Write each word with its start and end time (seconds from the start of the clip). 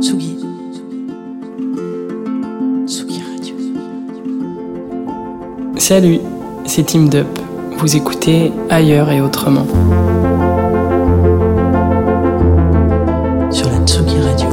Tsugi. 0.00 0.38
Tsugi 2.86 3.22
Radio. 3.22 3.54
Salut, 5.76 6.20
c'est 6.66 6.84
Team 6.84 7.08
Dup. 7.08 7.26
Vous 7.78 7.96
écoutez 7.96 8.52
Ailleurs 8.70 9.10
et 9.10 9.20
Autrement. 9.20 9.66
Sur 13.50 13.70
la 13.70 13.78
Tsugi 13.86 14.18
Radio. 14.20 14.48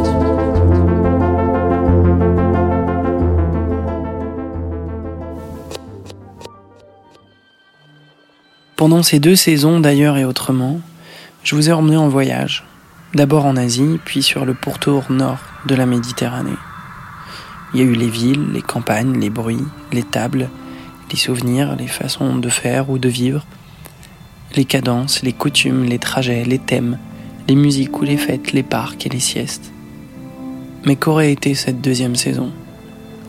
Pendant 8.76 9.04
ces 9.04 9.20
deux 9.20 9.36
saisons 9.36 9.80
d'Ailleurs 9.80 10.18
et 10.18 10.26
Autrement, 10.26 10.80
je 11.44 11.56
vous 11.56 11.70
ai 11.70 11.72
emmené 11.72 11.98
en 11.98 12.08
voyage. 12.08 12.66
D'abord 13.14 13.46
en 13.46 13.58
Asie, 13.58 14.00
puis 14.06 14.24
sur 14.24 14.46
le 14.46 14.54
pourtour 14.54 15.12
nord 15.12 15.40
de 15.66 15.76
la 15.76 15.86
Méditerranée. 15.86 16.58
Il 17.74 17.82
y 17.82 17.84
a 17.84 17.86
eu 17.86 17.94
les 17.94 18.10
villes, 18.10 18.54
les 18.54 18.62
campagnes, 18.62 19.20
les 19.20 19.30
bruits, 19.30 19.66
les 19.92 20.04
tables, 20.04 20.50
les 21.12 21.18
souvenirs, 21.18 21.76
les 21.78 21.88
façons 21.88 22.38
de 22.38 22.48
faire 22.48 22.90
ou 22.90 23.00
de 23.00 23.10
vivre, 23.10 23.46
les 24.56 24.64
cadences, 24.64 25.24
les 25.24 25.34
coutumes, 25.34 25.84
les 25.84 26.00
trajets, 26.00 26.46
les 26.46 26.58
thèmes, 26.58 26.98
les 27.50 27.56
musiques 27.56 28.00
ou 28.00 28.04
les 28.04 28.16
fêtes, 28.16 28.54
les 28.54 28.64
parcs 28.64 29.06
et 29.06 29.10
les 29.10 29.20
siestes. 29.20 29.74
Mais 30.86 30.96
qu'aurait 30.96 31.34
été 31.34 31.54
cette 31.54 31.82
deuxième 31.82 32.16
saison? 32.16 32.54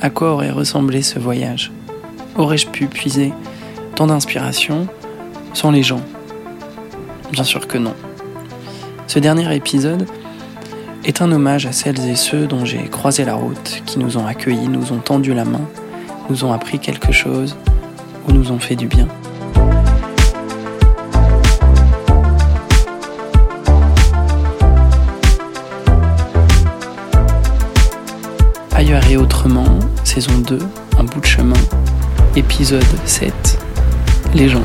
À 0.00 0.10
quoi 0.10 0.33
aurait 0.33 0.53
ressemblé 0.53 1.03
ce 1.03 1.19
voyage? 1.19 1.72
Aurais-je 2.36 2.69
pu 2.69 2.86
puiser 2.86 3.33
tant 3.97 4.06
d'inspiration 4.06 4.86
sans 5.55 5.72
les 5.72 5.83
gens? 5.83 6.03
Bien 7.33 7.44
sûr 7.44 7.66
que 7.66 7.78
non. 7.78 7.94
Ce 9.06 9.19
dernier 9.19 9.55
épisode 9.55 10.06
est 11.05 11.20
un 11.20 11.31
hommage 11.33 11.67
à 11.67 11.72
celles 11.72 12.00
et 12.08 12.17
ceux 12.17 12.47
dont 12.47 12.64
j'ai 12.64 12.84
croisé 12.84 13.25
la 13.25 13.34
route, 13.34 13.83
qui 13.84 13.98
nous 13.98 14.17
ont 14.17 14.27
accueillis, 14.27 14.69
nous 14.69 14.92
ont 14.92 14.98
tendu 14.98 15.34
la 15.34 15.44
main, 15.44 15.61
nous 16.31 16.44
ont 16.44 16.53
appris 16.53 16.78
quelque 16.78 17.12
chose 17.12 17.56
ou 18.27 18.33
nous 18.33 18.53
ont 18.53 18.59
fait 18.59 18.77
du 18.77 18.86
bien. 18.86 19.09
Ailleurs 28.75 29.06
et 29.11 29.16
autrement, 29.16 29.78
saison 30.05 30.39
2, 30.39 30.59
en 30.98 31.05
bout 31.05 31.20
de 31.20 31.27
chemin, 31.27 31.61
épisode 32.34 32.84
7, 33.05 33.59
les 34.34 34.48
gens. 34.48 34.64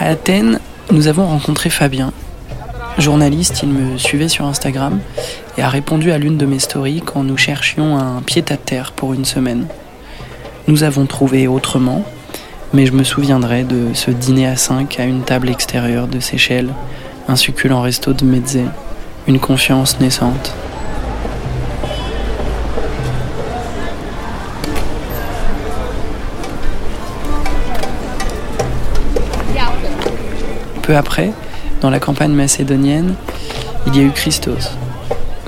À 0.00 0.10
Athènes, 0.10 0.60
nous 0.92 1.08
avons 1.08 1.26
rencontré 1.26 1.70
Fabien. 1.70 2.12
Journaliste, 2.98 3.64
il 3.64 3.70
me 3.70 3.98
suivait 3.98 4.28
sur 4.28 4.44
Instagram 4.44 5.00
et 5.56 5.62
a 5.62 5.68
répondu 5.68 6.12
à 6.12 6.18
l'une 6.18 6.36
de 6.36 6.46
mes 6.46 6.60
stories 6.60 7.02
quand 7.04 7.24
nous 7.24 7.36
cherchions 7.36 7.98
un 7.98 8.22
pied-à-terre 8.22 8.92
pour 8.92 9.12
une 9.12 9.24
semaine. 9.24 9.66
Nous 10.68 10.84
avons 10.84 11.06
trouvé 11.06 11.48
autrement, 11.48 12.04
mais 12.72 12.86
je 12.86 12.92
me 12.92 13.02
souviendrai 13.02 13.64
de 13.64 13.92
ce 13.92 14.12
dîner 14.12 14.46
à 14.46 14.54
5 14.54 15.00
à 15.00 15.04
une 15.04 15.22
table 15.22 15.48
extérieure 15.48 16.06
de 16.06 16.20
Seychelles, 16.20 16.72
un 17.26 17.34
succulent 17.34 17.80
resto 17.80 18.12
de 18.12 18.24
Mezzé, 18.24 18.66
une 19.26 19.40
confiance 19.40 19.98
naissante. 19.98 20.54
Peu 30.88 30.96
après, 30.96 31.34
dans 31.82 31.90
la 31.90 32.00
campagne 32.00 32.32
macédonienne, 32.32 33.14
il 33.86 33.94
y 33.94 34.00
a 34.00 34.02
eu 34.04 34.10
Christos. 34.10 34.70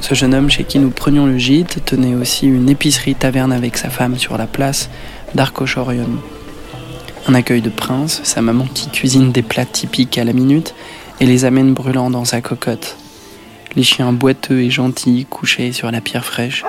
Ce 0.01 0.15
jeune 0.15 0.35
homme 0.35 0.51
chez 0.51 0.65
qui 0.65 0.79
nous 0.79 0.91
prenions 0.91 1.25
le 1.25 1.39
gîte 1.39 1.83
tenait 1.87 2.15
aussi 2.15 2.47
une 2.47 2.69
épicerie 2.69 3.15
taverne 3.15 3.51
avec 3.51 3.79
sa 3.79 3.89
femme 3.89 4.19
sur 4.19 4.37
la 4.37 4.47
place 4.47 4.91
d'Arcochorion. 5.35 6.11
Un 7.27 7.33
accueil 7.33 7.63
de 7.63 7.71
prince, 7.71 8.21
sa 8.23 8.43
maman 8.43 8.67
qui 8.67 8.91
cuisine 8.91 9.33
des 9.33 9.41
plats 9.41 9.65
typiques 9.65 10.19
à 10.19 10.25
la 10.25 10.35
minute 10.35 10.75
et 11.21 11.25
les 11.25 11.47
amène 11.47 11.73
brûlants 11.73 12.11
dans 12.11 12.27
sa 12.27 12.43
cocotte. 12.43 12.99
Les 13.77 13.83
chiens 13.83 14.13
boiteux 14.13 14.61
et 14.61 14.69
gentils 14.69 15.25
couchés 15.25 15.73
sur 15.73 15.91
la 15.91 16.03
pierre 16.03 16.27
fraîche. 16.27 16.67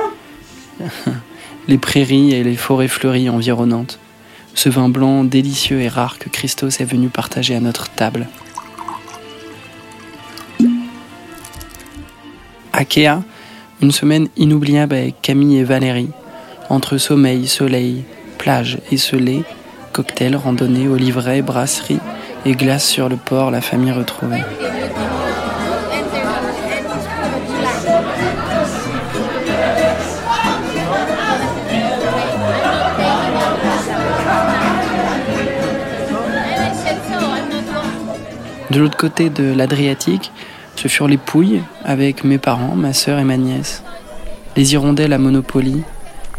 les 1.67 1.77
prairies 1.77 2.31
et 2.35 2.45
les 2.45 2.55
forêts 2.55 2.87
fleuries 2.87 3.29
environnantes. 3.29 3.99
Ce 4.53 4.69
vin 4.69 4.87
blanc 4.87 5.25
délicieux 5.25 5.81
et 5.81 5.89
rare 5.89 6.19
que 6.19 6.29
Christos 6.29 6.79
est 6.79 6.85
venu 6.85 7.09
partager 7.09 7.53
à 7.53 7.59
notre 7.59 7.89
table. 7.89 8.29
Akea, 12.81 13.21
une 13.83 13.91
semaine 13.91 14.27
inoubliable 14.37 14.95
avec 14.95 15.21
Camille 15.21 15.59
et 15.59 15.63
Valérie. 15.63 16.09
Entre 16.67 16.97
sommeil, 16.97 17.47
soleil, 17.47 18.03
plage 18.39 18.79
esselée, 18.91 19.43
cocktail, 19.93 20.35
randonnée, 20.35 20.87
oliveraie, 20.87 21.43
brasserie 21.43 21.99
et 22.43 22.53
glace 22.53 22.87
sur 22.87 23.07
le 23.07 23.17
port, 23.17 23.51
la 23.51 23.61
famille 23.61 23.91
retrouvée. 23.91 24.41
De 38.71 38.79
l'autre 38.79 38.97
côté 38.97 39.29
de 39.29 39.53
l'Adriatique, 39.53 40.31
ce 40.81 40.87
furent 40.87 41.07
les 41.07 41.17
Pouilles 41.17 41.61
avec 41.85 42.23
mes 42.23 42.39
parents, 42.39 42.75
ma 42.75 42.91
sœur 42.91 43.19
et 43.19 43.23
ma 43.23 43.37
nièce. 43.37 43.83
Les 44.57 44.73
hirondelles 44.73 45.13
à 45.13 45.19
Monopoly, 45.19 45.83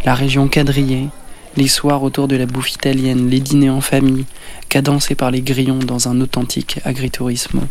la 0.05 0.15
région 0.15 0.49
quadrillée, 0.49 1.11
les 1.57 1.69
soirs 1.69 2.03
autour 2.03 2.27
de 2.27 2.35
la 2.35 2.47
bouffe 2.47 2.73
italienne, 2.73 3.31
les 3.31 3.39
dîners 3.39 3.71
en 3.71 3.81
famille, 3.81 4.25
cadencés 4.69 5.15
par 5.15 5.31
les 5.31 5.43
grillons 5.43 5.79
dans 5.79 6.09
un 6.09 6.21
authentique 6.21 6.81
agritourisme. 6.85 7.69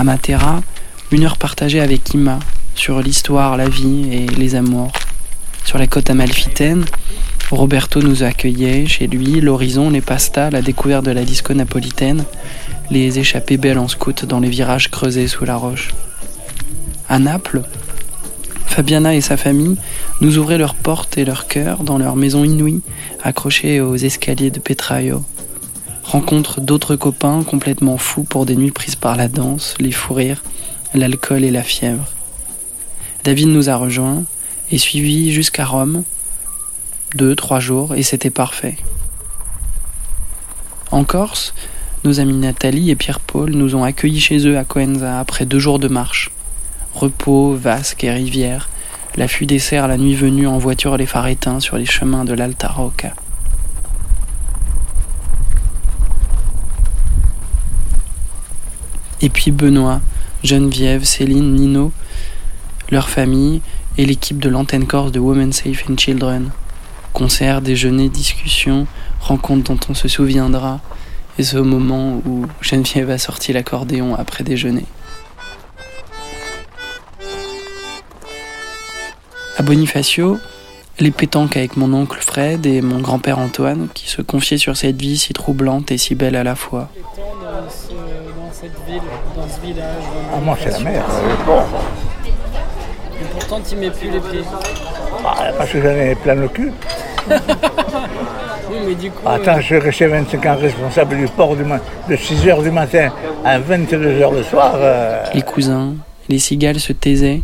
À 0.00 0.02
Matera, 0.02 0.62
une 1.10 1.24
heure 1.24 1.36
partagée 1.36 1.78
avec 1.78 2.14
Ima 2.14 2.38
sur 2.74 3.02
l'histoire, 3.02 3.58
la 3.58 3.68
vie 3.68 4.08
et 4.10 4.26
les 4.28 4.54
amours. 4.54 4.92
Sur 5.66 5.76
la 5.76 5.86
côte 5.86 6.08
amalfitaine, 6.08 6.86
Roberto 7.50 8.00
nous 8.00 8.22
accueillait 8.22 8.86
chez 8.86 9.08
lui, 9.08 9.42
l'horizon, 9.42 9.90
les 9.90 10.00
pastas, 10.00 10.48
la 10.48 10.62
découverte 10.62 11.04
de 11.04 11.10
la 11.10 11.22
disco 11.22 11.52
napolitaine, 11.52 12.24
les 12.90 13.18
échappées 13.18 13.58
belles 13.58 13.76
en 13.76 13.88
scout 13.88 14.24
dans 14.24 14.40
les 14.40 14.48
virages 14.48 14.90
creusés 14.90 15.28
sous 15.28 15.44
la 15.44 15.56
roche. 15.56 15.90
À 17.10 17.18
Naples, 17.18 17.60
Fabiana 18.64 19.14
et 19.14 19.20
sa 19.20 19.36
famille 19.36 19.76
nous 20.22 20.38
ouvraient 20.38 20.56
leurs 20.56 20.76
portes 20.76 21.18
et 21.18 21.26
leurs 21.26 21.46
cœurs 21.46 21.82
dans 21.84 21.98
leur 21.98 22.16
maison 22.16 22.42
inouïe, 22.42 22.80
accrochée 23.22 23.82
aux 23.82 23.96
escaliers 23.96 24.50
de 24.50 24.60
Petraio. 24.60 25.22
Rencontre 26.10 26.60
d'autres 26.60 26.96
copains 26.96 27.44
complètement 27.44 27.96
fous 27.96 28.24
pour 28.24 28.44
des 28.44 28.56
nuits 28.56 28.72
prises 28.72 28.96
par 28.96 29.14
la 29.14 29.28
danse, 29.28 29.76
les 29.78 29.92
fous 29.92 30.14
rires, 30.14 30.42
l'alcool 30.92 31.44
et 31.44 31.52
la 31.52 31.62
fièvre. 31.62 32.08
David 33.22 33.46
nous 33.46 33.70
a 33.70 33.76
rejoints 33.76 34.24
et 34.72 34.78
suivi 34.78 35.30
jusqu'à 35.30 35.64
Rome, 35.64 36.02
deux, 37.14 37.36
trois 37.36 37.60
jours, 37.60 37.94
et 37.94 38.02
c'était 38.02 38.30
parfait. 38.30 38.76
En 40.90 41.04
Corse, 41.04 41.54
nos 42.02 42.18
amis 42.18 42.34
Nathalie 42.34 42.90
et 42.90 42.96
Pierre-Paul 42.96 43.52
nous 43.52 43.76
ont 43.76 43.84
accueillis 43.84 44.20
chez 44.20 44.48
eux 44.48 44.58
à 44.58 44.64
Coenza 44.64 45.20
après 45.20 45.46
deux 45.46 45.60
jours 45.60 45.78
de 45.78 45.86
marche. 45.86 46.32
Repos, 46.92 47.54
vasques 47.54 48.02
et 48.02 48.10
rivières, 48.10 48.68
L'affût 49.16 49.46
des 49.46 49.58
cerfs 49.60 49.88
la 49.88 49.96
nuit 49.96 50.14
venue 50.14 50.46
en 50.46 50.58
voiture 50.58 50.96
les 50.96 51.06
phares 51.06 51.26
éteints 51.28 51.60
sur 51.60 51.76
les 51.76 51.86
chemins 51.86 52.24
de 52.24 52.32
l'Alta 52.32 52.68
Rocca. 52.68 53.14
Et 59.22 59.28
puis 59.28 59.50
Benoît, 59.50 60.00
Geneviève, 60.42 61.04
Céline, 61.04 61.54
Nino, 61.54 61.92
leur 62.90 63.08
famille 63.08 63.60
et 63.98 64.06
l'équipe 64.06 64.40
de 64.40 64.48
l'antenne 64.48 64.86
corse 64.86 65.12
de 65.12 65.20
Women 65.20 65.52
Safe 65.52 65.84
and 65.90 65.96
Children. 65.96 66.50
Concerts, 67.12 67.60
déjeuners, 67.60 68.08
discussions, 68.08 68.86
rencontres 69.20 69.72
dont 69.72 69.80
on 69.88 69.94
se 69.94 70.08
souviendra, 70.08 70.80
et 71.38 71.42
ce 71.42 71.58
moment 71.58 72.22
où 72.24 72.46
Geneviève 72.60 73.10
a 73.10 73.18
sorti 73.18 73.52
l'accordéon 73.52 74.14
après 74.14 74.44
déjeuner. 74.44 74.86
À 79.58 79.62
Bonifacio, 79.62 80.38
les 81.00 81.10
pétanques 81.10 81.56
avec 81.56 81.76
mon 81.76 81.92
oncle 81.94 82.18
Fred 82.20 82.66
et 82.66 82.82
mon 82.82 82.98
grand-père 83.00 83.38
Antoine 83.38 83.88
qui 83.94 84.08
se 84.08 84.20
confiaient 84.22 84.58
sur 84.58 84.76
cette 84.76 85.00
vie 85.00 85.16
si 85.16 85.32
troublante 85.32 85.90
et 85.90 85.98
si 85.98 86.14
belle 86.14 86.36
à 86.36 86.44
la 86.44 86.54
fois. 86.54 86.88
dans 87.16 88.52
cette 88.52 88.70
ville, 88.86 89.00
dans 89.36 89.48
ce 89.48 89.60
village. 89.66 89.86
Ah, 90.34 90.40
moi, 90.42 90.56
c'est 90.62 90.70
la 90.70 90.78
mer. 90.80 91.04
Et 93.18 93.24
pourtant, 93.32 93.60
tu 93.66 93.76
mets 93.76 93.90
plus 93.90 94.10
les 94.10 94.20
pieds. 94.20 94.44
Ah, 95.24 95.36
parce 95.56 95.70
que 95.70 95.80
j'en 95.82 95.88
ai 95.90 96.14
plein 96.14 96.34
le 96.34 96.48
cul. 96.48 96.72
Oui, 98.72 98.76
mais 98.86 98.94
du 98.94 99.10
coup. 99.10 99.26
Attends, 99.26 99.56
euh, 99.56 99.60
je 99.60 99.64
suis 99.64 99.78
resté 99.78 100.06
25 100.06 100.46
ans 100.46 100.56
responsable 100.56 101.16
du 101.16 101.26
port 101.26 101.56
du 101.56 101.64
de 101.64 102.16
6h 102.16 102.62
du 102.62 102.70
matin 102.70 103.10
à 103.44 103.58
22h 103.58 104.32
le 104.32 104.44
soir. 104.44 104.74
euh, 104.76 105.24
Les 105.34 105.42
cousins, 105.42 105.94
les 106.28 106.38
cigales 106.38 106.78
se 106.78 106.92
taisaient. 106.92 107.42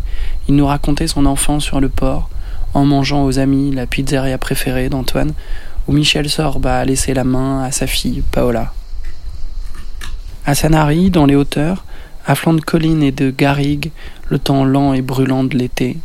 Il 0.49 0.55
nous 0.55 0.67
racontait 0.67 1.08
son 1.08 1.26
enfance 1.26 1.64
sur 1.64 1.81
le 1.81 1.88
port, 1.88 2.29
en 2.74 2.84
mangeant 2.84 3.24
aux 3.24 3.38
amis 3.38 3.72
la 3.72 3.86
pizzeria 3.86 4.38
préférée 4.38 4.88
d'Antoine, 4.88 5.32
où 5.88 5.92
Michel 5.92 6.28
Sorba 6.28 6.80
a 6.80 6.84
laissé 6.84 7.14
la 7.14 7.24
main 7.24 7.62
à 7.62 7.70
sa 7.70 7.86
fille, 7.86 8.22
Paola. 8.32 8.72
À 10.44 10.54
Sanary, 10.54 11.10
dans 11.10 11.26
les 11.26 11.36
hauteurs, 11.36 11.84
à 12.26 12.34
flanc 12.34 12.54
de 12.54 12.60
collines 12.60 13.02
et 13.02 13.12
de 13.12 13.30
garrigues, 13.30 13.92
le 14.28 14.38
temps 14.38 14.64
lent 14.64 14.92
et 14.94 15.02
brûlant 15.02 15.44
de 15.44 15.56
l'été, 15.56 15.96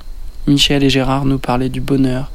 Michel 0.47 0.83
et 0.83 0.89
Gérard 0.89 1.25
nous 1.25 1.39
parlaient 1.39 1.69
du 1.69 1.81
bonheur 1.81 2.31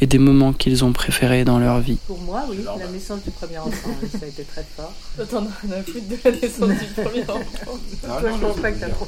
et 0.00 0.06
des 0.06 0.18
moments 0.18 0.52
qu'ils 0.52 0.84
ont 0.84 0.92
préférés 0.92 1.44
dans 1.44 1.58
leur 1.58 1.80
vie. 1.80 1.98
Pour 2.06 2.18
moi, 2.20 2.42
oui, 2.48 2.58
la 2.64 2.88
naissance 2.88 3.22
du 3.22 3.30
premier 3.30 3.58
enfant, 3.58 3.90
ça 4.10 4.18
a 4.22 4.26
été 4.26 4.44
très 4.44 4.64
fort. 4.76 4.92
T'en 5.30 5.44
as 5.44 5.50
rien 5.62 5.76
à 5.78 5.82
foutre 5.82 6.08
de 6.08 6.16
la 6.24 6.30
naissance 6.32 6.68
du 6.68 7.02
premier 7.02 7.22
enfant. 7.22 7.78
Toi, 8.02 8.22
je 8.32 8.46
pense 8.46 8.60
pas 8.60 8.72
que 8.72 8.80
t'as 8.80 8.88
trop. 8.88 9.06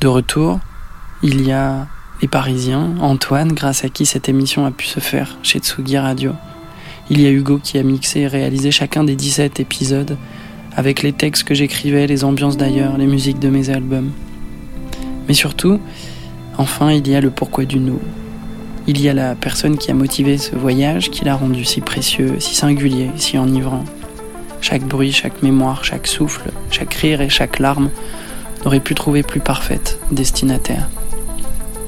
De 0.00 0.06
retour, 0.06 0.60
il 1.22 1.46
y 1.46 1.52
a 1.52 1.86
les 2.22 2.28
Parisiens, 2.28 2.94
Antoine, 3.00 3.52
grâce 3.52 3.84
à 3.84 3.88
qui 3.88 4.06
cette 4.06 4.28
émission 4.28 4.64
a 4.66 4.70
pu 4.70 4.86
se 4.86 5.00
faire 5.00 5.36
chez 5.42 5.58
Tsugi 5.58 5.98
Radio. 5.98 6.32
Il 7.10 7.20
y 7.20 7.26
a 7.26 7.30
Hugo 7.30 7.58
qui 7.62 7.78
a 7.78 7.82
mixé 7.82 8.20
et 8.20 8.26
réalisé 8.26 8.70
chacun 8.70 9.04
des 9.04 9.16
17 9.16 9.60
épisodes 9.60 10.16
avec 10.76 11.02
les 11.02 11.12
textes 11.12 11.44
que 11.44 11.54
j'écrivais, 11.54 12.06
les 12.06 12.24
ambiances 12.24 12.56
d'ailleurs, 12.56 12.96
les 12.96 13.06
musiques 13.06 13.38
de 13.38 13.48
mes 13.48 13.70
albums. 13.70 14.10
Mais 15.28 15.34
surtout, 15.34 15.80
enfin, 16.56 16.92
il 16.92 17.06
y 17.08 17.14
a 17.14 17.20
le 17.20 17.30
pourquoi 17.30 17.64
du 17.64 17.78
nous. 17.78 18.00
Il 18.86 19.00
y 19.00 19.08
a 19.08 19.14
la 19.14 19.34
personne 19.34 19.76
qui 19.76 19.90
a 19.90 19.94
motivé 19.94 20.38
ce 20.38 20.54
voyage, 20.56 21.10
qui 21.10 21.24
l'a 21.24 21.36
rendu 21.36 21.64
si 21.64 21.80
précieux, 21.80 22.36
si 22.38 22.54
singulier, 22.54 23.10
si 23.16 23.38
enivrant. 23.38 23.84
Chaque 24.60 24.84
bruit, 24.84 25.12
chaque 25.12 25.42
mémoire, 25.42 25.84
chaque 25.84 26.06
souffle, 26.06 26.50
chaque 26.70 26.94
rire 26.94 27.20
et 27.20 27.28
chaque 27.28 27.58
larme 27.58 27.90
n'aurait 28.64 28.80
pu 28.80 28.94
trouver 28.94 29.22
plus 29.22 29.40
parfaite 29.40 29.98
destinataire. 30.10 30.88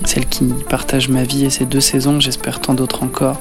Celle 0.04 0.26
qui 0.26 0.44
partage 0.68 1.08
ma 1.08 1.22
vie 1.22 1.44
et 1.44 1.50
ses 1.50 1.64
deux 1.64 1.80
saisons, 1.80 2.20
j'espère 2.20 2.60
tant 2.60 2.74
d'autres 2.74 3.02
encore. 3.02 3.40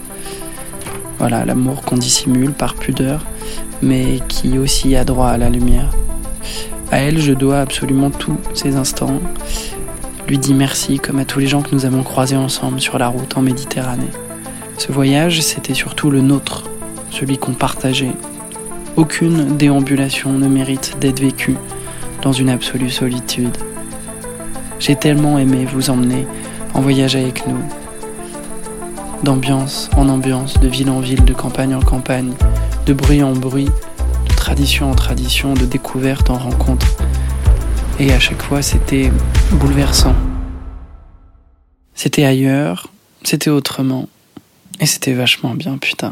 Voilà, 1.20 1.46
l'amour 1.46 1.82
qu'on 1.84 1.98
dissimule 1.98 2.52
par 2.52 2.76
pudeur, 2.76 3.26
mais 3.82 4.20
qui 4.28 4.58
aussi 4.58 4.96
a 4.96 5.04
droit 5.04 5.30
à 5.30 5.38
la 5.38 5.50
lumière. 5.50 5.92
À 6.92 7.00
elle, 7.00 7.20
je 7.20 7.34
dois 7.34 7.62
absolument 7.62 8.10
tous 8.10 8.38
ces 8.54 8.76
instants. 8.76 9.20
Lui 10.28 10.38
dis 10.38 10.54
merci 10.54 11.00
comme 11.00 11.20
à 11.20 11.26
tous 11.26 11.40
les 11.40 11.48
gens 11.48 11.62
que 11.62 11.74
nous 11.74 11.86
avons 11.86 12.04
croisés 12.04 12.36
ensemble 12.36 12.80
sur 12.80 12.98
la 12.98 13.08
route 13.08 13.38
en 13.38 13.42
Méditerranée. 13.42 14.12
Ce 14.78 14.92
voyage, 14.92 15.42
c'était 15.42 15.74
surtout 15.74 16.10
le 16.10 16.22
nôtre, 16.22 16.64
celui 17.12 17.38
qu'on 17.38 17.54
partageait. 17.54 18.14
Aucune 18.98 19.56
déambulation 19.58 20.34
ne 20.34 20.48
mérite 20.48 20.98
d'être 21.00 21.20
vécue 21.20 21.58
dans 22.22 22.32
une 22.32 22.50
absolue 22.50 22.90
solitude. 22.90 23.58
J'ai 24.80 24.96
tellement 24.96 25.40
aimé 25.40 25.66
vous 25.66 25.90
emmener 25.90 26.28
en 26.74 26.82
voyage 26.82 27.16
avec 27.16 27.48
nous, 27.48 27.58
d'ambiance 29.24 29.90
en 29.96 30.10
ambiance, 30.10 30.60
de 30.60 30.68
ville 30.68 30.90
en 30.90 31.00
ville, 31.00 31.24
de 31.24 31.34
campagne 31.34 31.74
en 31.74 31.82
campagne, 31.82 32.34
de 32.86 32.94
bruit 32.94 33.24
en 33.24 33.34
bruit, 33.34 33.70
de 34.30 34.36
tradition 34.36 34.92
en 34.92 34.96
tradition, 34.96 35.54
de 35.54 35.66
découverte 35.66 36.30
en 36.30 36.38
rencontre. 36.38 36.88
Et 38.00 38.12
à 38.12 38.20
chaque 38.20 38.42
fois, 38.42 38.62
c'était 38.62 39.12
bouleversant. 39.52 40.16
C'était 41.94 42.26
ailleurs, 42.26 42.90
c'était 43.24 43.50
autrement, 43.50 44.10
et 44.82 44.86
c'était 44.86 45.14
vachement 45.14 45.56
bien, 45.56 45.78
putain. 45.78 46.12